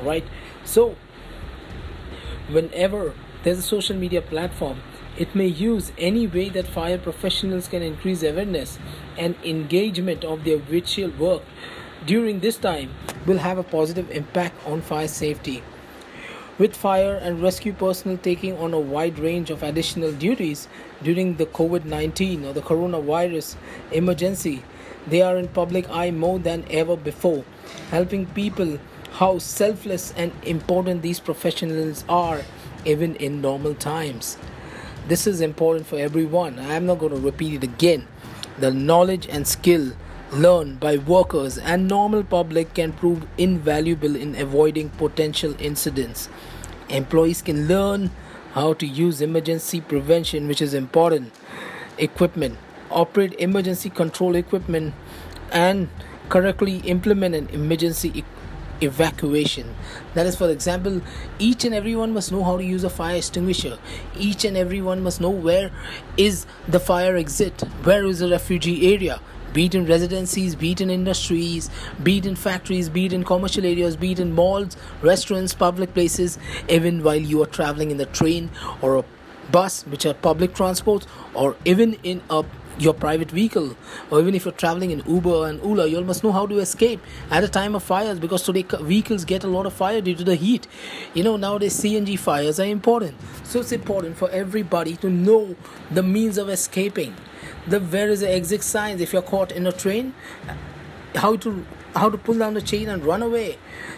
right? 0.02 0.24
So, 0.64 0.96
whenever 2.50 3.14
there's 3.44 3.58
a 3.58 3.64
social 3.64 3.96
media 3.96 4.22
platform 4.22 4.82
it 5.18 5.36
may 5.36 5.48
use 5.48 5.92
any 5.98 6.26
way 6.26 6.48
that 6.50 6.68
fire 6.68 6.98
professionals 6.98 7.68
can 7.68 7.82
increase 7.82 8.24
awareness 8.24 8.80
and 9.18 9.36
engagement 9.44 10.24
of 10.24 10.46
their 10.46 10.58
virtual 10.58 11.10
work 11.12 11.44
during 12.06 12.40
this 12.40 12.58
time 12.58 12.90
will 13.26 13.38
have 13.38 13.58
a 13.58 13.64
positive 13.64 14.10
impact 14.10 14.56
on 14.66 14.82
fire 14.82 15.08
safety. 15.08 15.62
With 16.58 16.76
fire 16.76 17.16
and 17.16 17.42
rescue 17.42 17.74
personnel 17.74 18.18
taking 18.18 18.58
on 18.58 18.74
a 18.74 18.80
wide 18.80 19.20
range 19.20 19.50
of 19.50 19.64
additional 19.64 20.12
duties 20.12 20.68
during 21.04 21.36
the 21.36 21.46
COVID 21.46 21.86
19 21.86 22.46
or 22.46 22.54
the 22.54 22.62
coronavirus 22.62 23.56
emergency, 23.92 24.64
they 25.08 25.22
are 25.22 25.38
in 25.38 25.48
public 25.48 25.90
eye 25.90 26.12
more 26.12 26.40
than 26.40 26.66
ever 26.70 26.96
before, 26.96 27.44
helping 27.90 28.26
people 28.28 28.80
how 29.14 29.38
selfless 29.40 30.14
and 30.16 30.32
important 30.44 31.02
these 31.02 31.20
professionals 31.20 32.04
are 32.08 32.42
even 32.86 33.16
in 33.16 33.42
normal 33.42 33.76
times. 33.76 34.38
This 35.08 35.28
is 35.28 35.42
important 35.42 35.88
for 35.88 35.98
everyone. 35.98 36.60
I 36.60 36.76
am 36.76 36.86
not 36.86 37.00
going 37.00 37.14
to 37.14 37.20
repeat 37.20 37.56
it 37.56 37.64
again. 37.64 38.08
The 38.60 38.72
knowledge 38.72 39.28
and 39.28 39.48
skill 39.48 39.94
learned 40.32 40.80
by 40.80 40.98
workers 40.98 41.58
and 41.58 41.88
normal 41.88 42.24
public 42.24 42.74
can 42.74 42.94
prove 42.94 43.28
invaluable 43.38 44.16
in 44.16 44.36
avoiding 44.36 44.90
potential 44.92 45.56
incidents. 45.60 46.30
Employees 46.90 47.42
can 47.42 47.68
learn 47.68 48.12
how 48.54 48.74
to 48.74 48.86
use 48.86 49.22
emergency 49.22 49.82
prevention, 49.82 50.48
which 50.48 50.62
is 50.62 50.74
important, 50.74 51.34
equipment, 51.98 52.58
operate 52.92 53.34
emergency 53.40 53.90
control 53.90 54.36
equipment, 54.36 54.94
and 55.52 55.90
correctly 56.30 56.78
implement 56.80 57.36
an 57.36 57.50
emergency 57.50 58.24
evacuation. 58.82 59.76
That 60.14 60.26
is, 60.26 60.36
for 60.36 60.50
example, 60.50 61.02
each 61.40 61.66
and 61.66 61.76
everyone 61.76 62.14
must 62.14 62.32
know 62.32 62.44
how 62.44 62.58
to 62.58 62.64
use 62.64 62.84
a 62.84 62.90
fire 62.90 63.18
extinguisher. 63.18 63.78
Each 64.18 64.44
and 64.44 64.58
everyone 64.58 65.04
must 65.04 65.22
know 65.22 65.30
where 65.30 65.72
is 66.18 66.46
the 66.68 66.80
fire 66.80 67.16
exit, 67.16 67.62
where 67.84 68.06
is 68.06 68.20
the 68.20 68.30
refugee 68.30 68.94
area. 68.94 69.20
Be 69.54 69.66
it 69.66 69.76
in 69.76 69.86
residencies, 69.86 70.56
be 70.56 70.72
it 70.72 70.80
in 70.80 70.90
industries, 70.90 71.70
be 72.02 72.20
it 72.20 72.26
in 72.26 72.38
factories, 72.38 72.88
be 72.88 73.08
it 73.08 73.14
in 73.14 73.26
commercial 73.26 73.66
areas, 73.66 73.98
be 73.98 74.14
it 74.14 74.20
in 74.20 74.32
malls, 74.32 74.78
restaurants, 75.02 75.54
public 75.54 75.94
places, 75.94 76.40
even 76.70 77.04
while 77.04 77.18
you 77.18 77.44
are 77.44 77.48
traveling 77.48 77.92
in 77.92 77.98
the 77.98 78.06
train 78.06 78.50
or 78.82 78.96
a 78.96 79.04
bus, 79.52 79.84
which 79.88 80.06
are 80.06 80.14
public 80.14 80.56
transports, 80.56 81.06
or 81.34 81.58
even 81.66 81.96
in 82.04 82.22
a 82.30 82.46
your 82.80 82.94
private 82.94 83.30
vehicle 83.30 83.76
or 84.10 84.20
even 84.20 84.34
if 84.34 84.46
you're 84.46 84.54
traveling 84.54 84.92
in 84.92 85.04
uber 85.08 85.48
and 85.48 85.62
ola 85.62 85.88
you 85.88 86.02
must 86.02 86.24
know 86.24 86.32
how 86.32 86.46
to 86.46 86.60
escape 86.60 87.00
at 87.30 87.44
a 87.44 87.48
time 87.48 87.76
of 87.76 87.84
fires 87.84 88.20
because 88.20 88.44
today 88.44 88.66
vehicles 88.82 89.26
get 89.26 89.44
a 89.44 89.48
lot 89.48 89.66
of 89.66 89.74
fire 89.74 90.02
due 90.02 90.16
to 90.16 90.24
the 90.24 90.36
heat. 90.36 90.68
You 91.14 91.24
know 91.24 91.38
nowadays 91.38 91.80
cng 91.80 92.18
fires 92.20 92.60
are 92.60 92.66
important. 92.66 93.16
So 93.44 93.60
it's 93.60 93.72
important 93.72 94.18
for 94.18 94.30
everybody 94.30 94.96
to 94.98 95.10
know 95.10 95.56
the 95.90 96.04
means 96.04 96.38
of 96.38 96.50
escaping. 96.50 97.16
The 97.68 97.80
where 97.80 98.10
is 98.10 98.22
the 98.22 98.30
exit 98.30 98.64
signs? 98.64 99.02
If 99.02 99.14
you're 99.14 99.22
caught 99.22 99.52
in 99.52 99.68
a 99.68 99.72
train 99.72 100.14
how 101.16 101.36
to 101.38 101.66
how 101.96 102.10
to 102.10 102.18
pull 102.18 102.38
down 102.38 102.54
the 102.54 102.62
chain 102.62 102.88
and 102.90 103.06
run 103.06 103.22
away. 103.22 103.58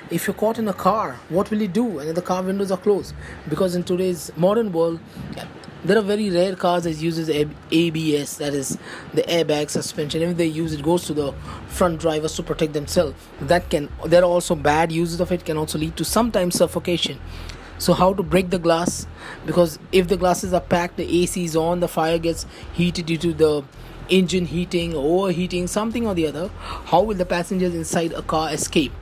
If 0.09 0.27
you're 0.27 0.33
caught 0.33 0.57
in 0.57 0.67
a 0.67 0.73
car 0.73 1.19
what 1.29 1.51
will 1.51 1.61
you 1.61 1.67
do? 1.67 1.99
And 1.99 2.15
the 2.15 2.21
car 2.21 2.41
windows 2.43 2.71
are 2.71 2.77
closed. 2.77 3.13
Because 3.49 3.75
in 3.75 3.83
today's 3.83 4.31
modern 4.35 4.71
world 4.71 4.99
there 5.83 5.97
are 5.97 6.01
very 6.01 6.29
rare 6.29 6.55
cars 6.55 6.83
that 6.83 6.93
uses 6.93 7.29
ABS, 7.29 8.37
that 8.37 8.53
is 8.53 8.77
the 9.13 9.23
airbag 9.23 9.69
suspension. 9.69 10.21
If 10.21 10.37
they 10.37 10.45
use 10.45 10.73
it, 10.73 10.81
goes 10.81 11.05
to 11.05 11.13
the 11.13 11.33
front 11.67 11.99
drivers 11.99 12.35
to 12.35 12.43
protect 12.43 12.73
themselves. 12.73 13.15
That 13.41 13.69
can 13.69 13.89
there 14.05 14.21
are 14.21 14.29
also 14.29 14.55
bad 14.55 14.91
uses 14.91 15.19
of 15.19 15.31
it. 15.31 15.45
Can 15.45 15.57
also 15.57 15.77
lead 15.77 15.97
to 15.97 16.05
sometimes 16.05 16.55
suffocation. 16.55 17.19
So 17.79 17.93
how 17.93 18.13
to 18.13 18.23
break 18.23 18.49
the 18.49 18.59
glass? 18.59 19.07
Because 19.45 19.77
if 19.91 20.07
the 20.07 20.15
glasses 20.15 20.53
are 20.53 20.61
packed, 20.61 20.95
the 20.95 21.21
AC 21.23 21.43
is 21.43 21.55
on, 21.55 21.81
the 21.81 21.87
fire 21.87 22.17
gets 22.17 22.45
heated 22.73 23.07
due 23.07 23.17
to 23.17 23.33
the 23.33 23.63
engine 24.09 24.45
heating, 24.45 24.93
overheating, 24.95 25.67
something 25.67 26.07
or 26.07 26.13
the 26.13 26.27
other. 26.27 26.49
How 26.85 27.01
will 27.01 27.15
the 27.15 27.25
passengers 27.25 27.75
inside 27.75 28.13
a 28.13 28.21
car 28.21 28.53
escape? 28.53 28.93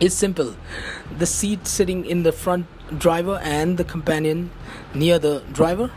It's 0.00 0.14
simple. 0.14 0.54
The 1.18 1.26
seat 1.26 1.66
sitting 1.66 2.06
in 2.06 2.22
the 2.22 2.32
front 2.32 2.66
driver 2.96 3.40
and 3.42 3.76
the 3.76 3.84
companion 3.84 4.50
near 4.94 5.18
the 5.18 5.42
driver 5.52 5.90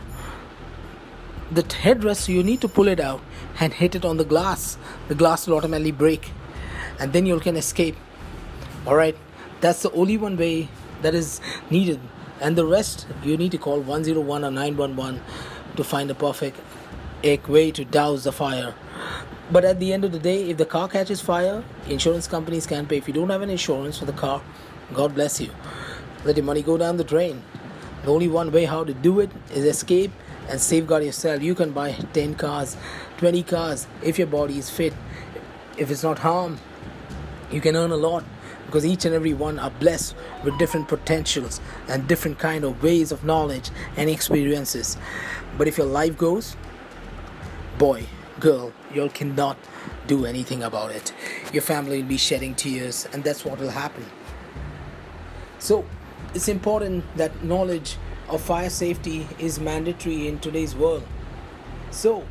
the 1.54 1.62
headrest 1.62 2.28
you 2.28 2.42
need 2.42 2.60
to 2.62 2.68
pull 2.68 2.88
it 2.88 2.98
out 2.98 3.20
and 3.60 3.74
hit 3.74 3.94
it 3.94 4.04
on 4.04 4.16
the 4.16 4.24
glass. 4.24 4.78
The 5.08 5.14
glass 5.14 5.46
will 5.46 5.56
automatically 5.56 5.92
break 5.92 6.30
and 6.98 7.12
then 7.12 7.26
you 7.26 7.38
can 7.40 7.56
escape. 7.56 7.96
All 8.86 8.96
right? 8.96 9.16
That's 9.60 9.82
the 9.82 9.92
only 9.92 10.16
one 10.16 10.36
way 10.36 10.68
that 11.02 11.14
is 11.14 11.40
needed. 11.70 12.00
And 12.40 12.56
the 12.56 12.66
rest 12.66 13.06
you 13.22 13.36
need 13.36 13.52
to 13.52 13.58
call 13.58 13.80
101 13.80 14.44
or 14.44 14.50
911 14.50 15.20
to 15.76 15.84
find 15.84 16.10
a 16.10 16.14
perfect 16.14 16.58
way 17.48 17.70
to 17.70 17.84
douse 17.84 18.24
the 18.24 18.32
fire. 18.32 18.74
But 19.50 19.64
at 19.64 19.78
the 19.78 19.92
end 19.92 20.04
of 20.04 20.12
the 20.12 20.18
day 20.18 20.50
if 20.50 20.56
the 20.56 20.64
car 20.64 20.88
catches 20.88 21.20
fire 21.20 21.62
insurance 21.86 22.26
companies 22.26 22.66
can 22.66 22.86
pay. 22.86 22.96
If 22.96 23.06
you 23.06 23.14
don't 23.14 23.30
have 23.30 23.42
an 23.42 23.50
insurance 23.50 23.98
for 23.98 24.06
the 24.06 24.12
car 24.12 24.42
god 24.94 25.14
bless 25.14 25.40
you. 25.40 25.50
Let 26.24 26.36
your 26.36 26.46
money 26.46 26.62
go 26.62 26.78
down 26.78 26.96
the 26.96 27.04
drain. 27.04 27.42
The 28.04 28.12
only 28.12 28.28
one 28.28 28.50
way 28.50 28.64
how 28.64 28.84
to 28.84 28.94
do 28.94 29.20
it 29.20 29.30
is 29.52 29.64
escape 29.64 30.10
and 30.52 30.60
safeguard 30.60 31.02
yourself. 31.02 31.42
You 31.42 31.54
can 31.54 31.72
buy 31.72 31.92
10 32.12 32.34
cars, 32.34 32.76
20 33.16 33.42
cars 33.42 33.86
if 34.02 34.18
your 34.18 34.26
body 34.28 34.58
is 34.58 34.68
fit. 34.68 34.92
If 35.78 35.90
it's 35.90 36.02
not 36.02 36.18
harm, 36.18 36.58
you 37.50 37.60
can 37.60 37.74
earn 37.74 37.90
a 37.90 37.96
lot 37.96 38.22
because 38.66 38.84
each 38.84 39.06
and 39.06 39.14
every 39.14 39.32
one 39.32 39.58
are 39.58 39.70
blessed 39.70 40.14
with 40.44 40.58
different 40.58 40.88
potentials 40.88 41.60
and 41.88 42.06
different 42.06 42.38
kind 42.38 42.64
of 42.64 42.82
ways 42.82 43.12
of 43.12 43.24
knowledge 43.24 43.70
and 43.96 44.10
experiences. 44.10 44.98
But 45.56 45.68
if 45.68 45.78
your 45.78 45.86
life 45.86 46.18
goes, 46.18 46.54
boy, 47.78 48.04
girl, 48.38 48.72
you 48.94 49.08
cannot 49.08 49.56
do 50.06 50.26
anything 50.26 50.62
about 50.62 50.92
it. 50.92 51.14
Your 51.52 51.62
family 51.62 52.02
will 52.02 52.08
be 52.08 52.18
shedding 52.18 52.54
tears, 52.54 53.08
and 53.12 53.24
that's 53.24 53.44
what 53.44 53.58
will 53.58 53.70
happen. 53.70 54.04
So, 55.58 55.84
it's 56.34 56.48
important 56.48 57.04
that 57.16 57.44
knowledge 57.44 57.96
of 58.32 58.40
fire 58.40 58.70
safety 58.70 59.28
is 59.38 59.60
mandatory 59.60 60.26
in 60.26 60.38
today's 60.38 60.74
world. 60.74 61.04
So, 61.90 62.24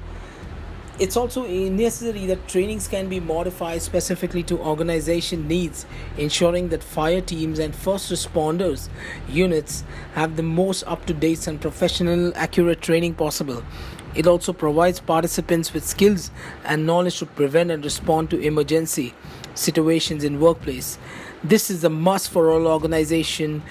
it's 1.00 1.16
also 1.16 1.48
necessary 1.48 2.26
that 2.26 2.48
trainings 2.48 2.88
can 2.88 3.08
be 3.08 3.20
modified 3.20 3.82
specifically 3.82 4.44
to 4.44 4.60
organization 4.60 5.48
needs, 5.48 5.86
ensuring 6.18 6.70
that 6.70 6.84
fire 6.84 7.22
teams 7.22 7.60
and 7.60 7.74
first 7.74 8.12
responders 8.12 8.90
units 9.30 9.84
have 10.14 10.36
the 10.36 10.44
most 10.44 10.84
up 10.84 11.06
to 11.06 11.14
date 11.14 11.48
and 11.48 11.62
professional, 11.62 12.34
accurate 12.36 12.82
training 12.82 13.14
possible. 13.14 13.64
It 14.14 14.28
also 14.28 14.54
provides 14.54 15.00
participants 15.00 15.74
with 15.74 15.86
skills 15.86 16.32
and 16.66 16.86
knowledge 16.86 17.20
to 17.20 17.26
prevent 17.26 17.72
and 17.72 17.84
respond 17.84 18.30
to 18.32 18.40
emergency 18.40 19.14
situations 19.56 20.24
in 20.24 20.40
workplace. 20.40 20.98
This 21.44 21.70
is 21.70 21.84
a 21.84 21.90
must 21.90 22.30
for 22.30 22.52
all 22.52 22.68
organization, 22.68 23.64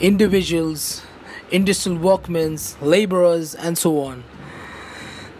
individuals, 0.00 1.02
industrial 1.50 1.98
workmen, 1.98 2.58
laborers, 2.80 3.54
and 3.54 3.76
so 3.76 4.00
on. 4.00 4.24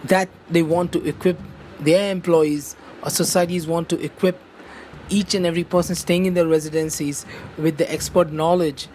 That 0.05 0.29
they 0.49 0.63
want 0.63 0.93
to 0.93 1.05
equip 1.07 1.39
their 1.81 2.11
employees, 2.11 2.77
or 3.03 3.11
societies 3.11 3.67
want 3.67 3.89
to 3.91 4.01
equip 4.01 4.41
each 5.11 5.35
and 5.35 5.47
every 5.47 5.65
person 5.65 5.95
staying 5.95 6.27
in 6.27 6.35
their 6.35 6.47
residencies 6.47 7.25
with 7.57 7.79
the 7.79 7.91
expert 7.91 8.33
knowledge 8.33 8.89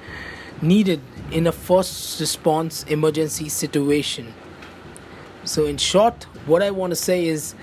needed 0.62 1.02
in 1.32 1.48
a 1.48 1.52
first 1.52 2.20
response 2.20 2.84
emergency 2.84 3.50
situation. 3.50 4.34
So, 5.46 5.66
in 5.66 5.78
short, 5.78 6.24
what 6.46 6.62
I 6.62 6.72
want 6.72 6.92
to 6.92 6.96
say 6.96 7.26
is 7.26 7.56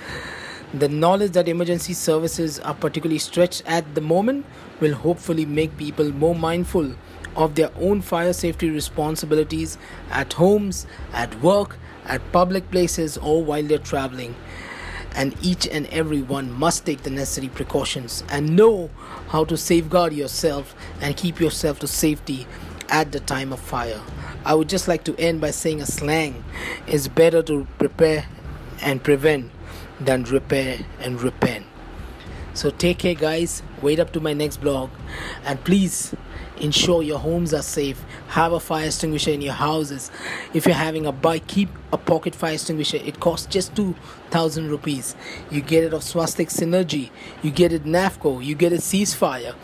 the 0.75 0.89
knowledge 0.89 1.33
that 1.33 1.49
emergency 1.49 1.95
services 1.95 2.61
are 2.61 2.75
particularly 2.75 3.19
stretched 3.19 3.63
at 3.67 3.95
the 3.95 4.01
moment 4.01 4.47
will 4.81 4.95
hopefully 4.95 5.45
make 5.45 5.77
people 5.77 6.13
more 6.13 6.35
mindful 6.35 6.95
of 7.37 7.55
their 7.55 7.71
own 7.77 8.01
fire 8.01 8.33
safety 8.33 8.71
responsibilities 8.71 9.79
at 10.11 10.33
homes, 10.33 10.87
at 11.13 11.41
work, 11.43 11.79
at 12.07 12.21
public 12.33 12.71
places, 12.71 13.17
or 13.19 13.43
while 13.45 13.63
they're 13.63 13.79
traveling. 13.79 14.35
And 15.15 15.35
each 15.43 15.67
and 15.67 15.87
every 15.89 16.23
one 16.23 16.53
must 16.53 16.87
take 16.87 17.03
the 17.03 17.11
necessary 17.11 17.49
precautions 17.49 18.23
and 18.31 18.55
know 18.55 18.91
how 19.29 19.45
to 19.45 19.57
safeguard 19.57 20.13
yourself 20.13 20.75
and 21.01 21.17
keep 21.17 21.41
yourself 21.41 21.81
to 21.81 21.87
safety 21.87 22.47
at 22.89 23.13
the 23.13 23.21
time 23.21 23.53
of 23.53 23.61
fire. 23.61 24.01
I 24.45 24.55
would 24.55 24.69
just 24.69 24.89
like 24.89 25.05
to 25.05 25.17
end 25.19 25.41
by 25.41 25.51
saying 25.51 25.81
a 25.81 25.87
slang 25.87 26.45
is 26.87 27.09
better 27.09 27.43
to 27.43 27.67
prepare 27.79 28.27
and 28.83 29.03
prevent 29.03 29.51
than 30.01 30.25
repair 30.25 30.79
and 31.01 31.21
repent. 31.21 31.67
So 32.61 32.69
take 32.69 32.99
care, 32.99 33.15
guys. 33.15 33.63
Wait 33.81 33.99
up 33.99 34.13
to 34.13 34.21
my 34.21 34.35
next 34.35 34.59
blog, 34.59 34.91
and 35.47 35.59
please 35.65 36.15
ensure 36.61 37.03
your 37.03 37.19
homes 37.19 37.55
are 37.55 37.63
safe. 37.63 38.05
Have 38.29 38.53
a 38.53 38.61
fire 38.61 38.85
extinguisher 38.85 39.31
in 39.31 39.41
your 39.41 39.55
houses. 39.55 40.11
If 40.53 40.67
you're 40.67 40.75
having 40.75 41.07
a 41.07 41.11
bike, 41.11 41.47
keep 41.47 41.71
a 41.91 41.97
pocket 41.97 42.35
fire 42.35 42.53
extinguisher. 42.53 42.99
It 42.99 43.19
costs 43.19 43.47
just 43.47 43.75
two 43.75 43.95
thousand 44.29 44.69
rupees. 44.69 45.17
You 45.51 45.63
get 45.63 45.85
it 45.85 45.95
of 45.95 46.03
Swastik 46.03 46.51
Synergy. 46.51 47.09
You 47.43 47.51
get 47.51 47.73
it 47.73 47.85
NAFFCO. 47.85 48.45
You 48.45 48.55
get 48.55 48.75
it 48.75 48.83
Ceasefire 48.83 49.55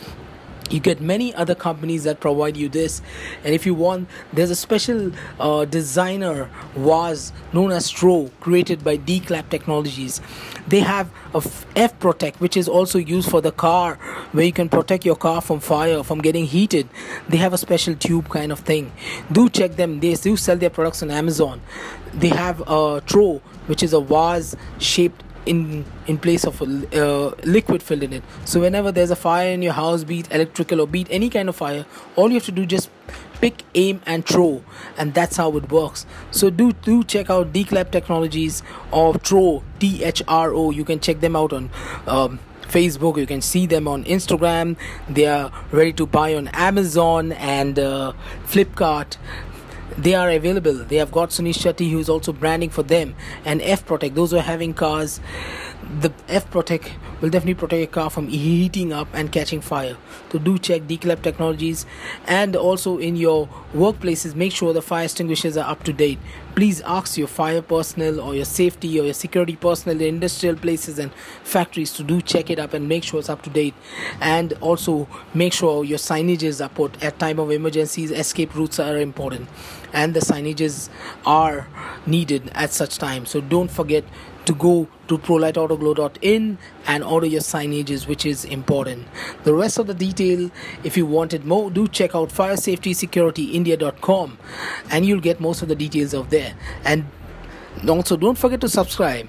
you 0.72 0.80
get 0.80 1.00
many 1.00 1.34
other 1.34 1.54
companies 1.54 2.04
that 2.04 2.20
provide 2.20 2.56
you 2.56 2.68
this. 2.68 3.02
And 3.44 3.54
if 3.54 3.66
you 3.66 3.74
want 3.74 4.08
there's 4.32 4.50
a 4.50 4.56
special 4.56 5.12
uh, 5.40 5.64
designer 5.64 6.50
was 6.74 7.32
known 7.52 7.70
as 7.70 7.90
Thro 7.90 8.30
created 8.40 8.84
by 8.84 8.96
D-Clap 8.96 9.48
Technologies. 9.50 10.20
They 10.68 10.80
have 10.80 11.10
a 11.34 11.42
F 11.76 11.98
Protect 11.98 12.40
which 12.40 12.56
is 12.56 12.68
also 12.68 12.98
used 12.98 13.30
for 13.30 13.40
the 13.40 13.52
car 13.52 13.94
where 14.32 14.44
you 14.44 14.52
can 14.52 14.68
protect 14.68 15.04
your 15.04 15.16
car 15.16 15.40
from 15.40 15.60
fire 15.60 16.02
from 16.02 16.20
getting 16.20 16.46
heated. 16.46 16.88
They 17.28 17.36
have 17.38 17.52
a 17.52 17.58
special 17.58 17.94
tube 17.94 18.28
kind 18.28 18.52
of 18.52 18.60
thing. 18.60 18.92
Do 19.32 19.48
check 19.48 19.76
them. 19.76 20.00
They 20.00 20.14
do 20.14 20.36
sell 20.36 20.56
their 20.56 20.70
products 20.70 21.02
on 21.02 21.10
Amazon. 21.10 21.60
They 22.14 22.28
have 22.28 22.62
a 22.66 23.00
Thro 23.02 23.40
which 23.66 23.82
is 23.82 23.92
a 23.92 24.00
vase 24.00 24.56
shaped 24.78 25.22
in 25.46 25.84
in 26.06 26.18
place 26.18 26.44
of 26.44 26.60
a 26.60 26.64
uh, 26.64 27.34
liquid 27.44 27.82
filled 27.82 28.02
in 28.02 28.12
it. 28.12 28.22
So 28.44 28.60
whenever 28.60 28.92
there's 28.92 29.10
a 29.10 29.16
fire 29.16 29.50
in 29.50 29.62
your 29.62 29.72
house 29.72 30.04
be 30.04 30.20
it 30.20 30.32
electrical 30.32 30.80
or 30.80 30.86
be 30.86 31.02
it 31.02 31.08
any 31.10 31.30
kind 31.30 31.48
of 31.48 31.56
fire 31.56 31.86
all 32.16 32.28
you 32.28 32.34
have 32.34 32.44
to 32.44 32.52
do 32.52 32.66
just 32.66 32.90
pick 33.40 33.62
aim 33.74 34.00
and 34.06 34.24
throw. 34.24 34.62
And 34.96 35.14
that's 35.14 35.36
how 35.36 35.56
it 35.56 35.70
works. 35.70 36.06
So 36.30 36.50
do 36.50 36.72
do 36.72 37.04
check 37.04 37.30
out 37.30 37.52
D-Clap 37.52 37.90
technologies 37.90 38.62
or 38.90 39.14
Thro 39.14 39.62
t-h-r-o 39.78 40.70
you 40.70 40.84
can 40.84 41.00
check 41.00 41.20
them 41.20 41.36
out 41.36 41.52
on 41.52 41.70
um, 42.06 42.38
facebook. 42.68 43.16
You 43.16 43.26
can 43.26 43.40
see 43.40 43.66
them 43.66 43.86
on 43.88 44.04
instagram. 44.04 44.76
They 45.08 45.26
are 45.26 45.52
ready 45.70 45.92
to 45.94 46.06
buy 46.06 46.34
on 46.34 46.48
amazon 46.48 47.32
and 47.32 47.78
uh, 47.78 48.12
flipkart 48.44 49.16
they 49.98 50.14
are 50.14 50.30
available. 50.30 50.74
They 50.74 50.96
have 50.96 51.10
got 51.10 51.30
Suniel 51.30 51.54
Shetty 51.54 51.90
who 51.90 51.98
is 51.98 52.08
also 52.08 52.32
branding 52.32 52.70
for 52.70 52.82
them 52.82 53.14
and 53.44 53.62
F 53.62 53.86
Protect. 53.86 54.14
Those 54.14 54.30
who 54.30 54.38
are 54.38 54.42
having 54.42 54.74
cars, 54.74 55.20
the 56.00 56.10
F 56.28 56.50
Protect 56.50 56.92
will 57.20 57.30
definitely 57.30 57.54
protect 57.54 57.78
your 57.78 57.86
car 57.86 58.10
from 58.10 58.28
heating 58.28 58.92
up 58.92 59.08
and 59.12 59.32
catching 59.32 59.60
fire. 59.60 59.96
So 60.30 60.38
do 60.38 60.58
check 60.58 60.86
D-Clap 60.86 61.22
Technologies 61.22 61.86
and 62.26 62.56
also 62.56 62.98
in 62.98 63.16
your 63.16 63.48
workplaces 63.72 64.34
make 64.34 64.52
sure 64.52 64.72
the 64.72 64.82
fire 64.82 65.04
extinguishers 65.04 65.56
are 65.56 65.70
up 65.70 65.82
to 65.84 65.92
date. 65.92 66.18
Please 66.54 66.80
ask 66.82 67.16
your 67.16 67.28
fire 67.28 67.62
personnel 67.62 68.20
or 68.20 68.34
your 68.34 68.44
safety 68.44 68.98
or 68.98 69.04
your 69.04 69.14
security 69.14 69.56
personnel 69.56 70.00
in 70.00 70.06
industrial 70.14 70.56
places 70.56 70.98
and 70.98 71.12
factories 71.42 71.92
to 71.92 72.02
do 72.02 72.20
check 72.20 72.50
it 72.50 72.58
up 72.58 72.74
and 72.74 72.88
make 72.88 73.04
sure 73.04 73.20
it's 73.20 73.28
up 73.28 73.42
to 73.42 73.50
date. 73.50 73.74
And 74.20 74.52
also 74.54 75.08
make 75.34 75.52
sure 75.52 75.84
your 75.84 75.98
signages 75.98 76.64
are 76.64 76.68
put 76.68 77.02
at 77.02 77.18
time 77.18 77.38
of 77.38 77.50
emergencies. 77.50 78.10
Escape 78.10 78.54
routes 78.54 78.78
are 78.78 78.98
important 78.98 79.48
and 79.92 80.14
the 80.14 80.20
signages 80.20 80.88
are 81.24 81.68
needed 82.06 82.50
at 82.54 82.70
such 82.72 82.98
time. 82.98 83.26
So 83.26 83.40
don't 83.40 83.70
forget 83.70 84.04
to 84.46 84.54
go 84.54 84.88
to 85.08 85.18
proliteautoglow.in 85.18 86.56
and 86.86 87.04
order 87.04 87.26
your 87.26 87.42
signages 87.42 88.06
which 88.06 88.24
is 88.24 88.44
important. 88.44 89.08
The 89.44 89.52
rest 89.52 89.78
of 89.78 89.88
the 89.88 89.94
detail 89.94 90.50
if 90.84 90.96
you 90.96 91.04
wanted 91.04 91.44
more 91.44 91.68
do 91.70 91.86
check 91.88 92.14
out 92.14 92.30
firesafetysecurityindia.com 92.30 94.38
and 94.90 95.04
you'll 95.04 95.20
get 95.20 95.40
most 95.40 95.60
of 95.62 95.68
the 95.68 95.74
details 95.74 96.14
of 96.14 96.30
there. 96.30 96.54
And 96.84 97.04
also 97.88 98.16
don't 98.16 98.38
forget 98.38 98.60
to 98.62 98.68
subscribe 98.68 99.28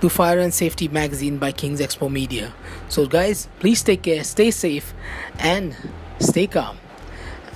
to 0.00 0.08
fire 0.08 0.38
and 0.38 0.54
safety 0.54 0.88
magazine 0.88 1.36
by 1.38 1.52
kings 1.52 1.80
expo 1.80 2.10
media. 2.10 2.54
So 2.88 3.06
guys 3.06 3.48
please 3.58 3.82
take 3.82 4.02
care 4.02 4.24
stay 4.24 4.50
safe 4.50 4.94
and 5.38 5.76
stay 6.20 6.46
calm 6.46 6.78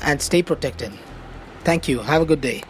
and 0.03 0.20
stay 0.20 0.42
protected. 0.42 0.92
Thank 1.62 1.88
you. 1.88 2.00
Have 2.00 2.22
a 2.22 2.26
good 2.26 2.40
day 2.40 2.62